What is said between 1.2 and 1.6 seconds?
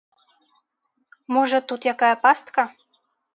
Можа,